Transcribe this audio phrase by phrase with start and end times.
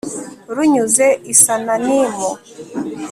[0.55, 2.29] runyuze i sananimu